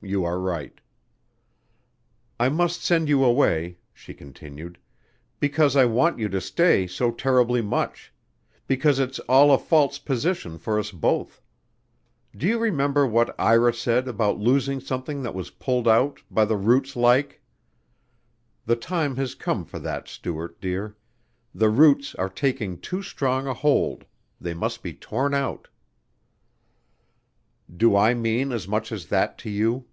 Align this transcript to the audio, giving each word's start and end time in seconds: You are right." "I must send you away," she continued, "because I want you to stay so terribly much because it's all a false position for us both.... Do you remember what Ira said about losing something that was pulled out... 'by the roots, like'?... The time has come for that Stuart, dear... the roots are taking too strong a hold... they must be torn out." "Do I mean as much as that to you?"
You 0.00 0.24
are 0.24 0.38
right." 0.38 0.80
"I 2.38 2.48
must 2.50 2.84
send 2.84 3.08
you 3.08 3.24
away," 3.24 3.78
she 3.92 4.14
continued, 4.14 4.78
"because 5.40 5.74
I 5.74 5.86
want 5.86 6.20
you 6.20 6.28
to 6.28 6.40
stay 6.40 6.86
so 6.86 7.10
terribly 7.10 7.60
much 7.62 8.14
because 8.68 9.00
it's 9.00 9.18
all 9.28 9.52
a 9.52 9.58
false 9.58 9.98
position 9.98 10.56
for 10.56 10.78
us 10.78 10.92
both.... 10.92 11.42
Do 12.32 12.46
you 12.46 12.60
remember 12.60 13.08
what 13.08 13.34
Ira 13.40 13.74
said 13.74 14.06
about 14.06 14.38
losing 14.38 14.78
something 14.78 15.20
that 15.24 15.34
was 15.34 15.50
pulled 15.50 15.88
out... 15.88 16.22
'by 16.30 16.44
the 16.44 16.56
roots, 16.56 16.94
like'?... 16.94 17.42
The 18.66 18.76
time 18.76 19.16
has 19.16 19.34
come 19.34 19.64
for 19.64 19.80
that 19.80 20.06
Stuart, 20.06 20.60
dear... 20.60 20.96
the 21.52 21.70
roots 21.70 22.14
are 22.14 22.30
taking 22.30 22.78
too 22.78 23.02
strong 23.02 23.48
a 23.48 23.52
hold... 23.54 24.04
they 24.40 24.54
must 24.54 24.80
be 24.80 24.94
torn 24.94 25.34
out." 25.34 25.66
"Do 27.76 27.94
I 27.94 28.14
mean 28.14 28.50
as 28.50 28.66
much 28.66 28.90
as 28.92 29.08
that 29.08 29.36
to 29.38 29.50
you?" 29.50 29.84